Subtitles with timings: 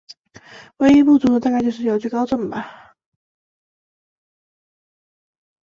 [0.77, 2.95] 唯一不足的大概就是有惧高症吧。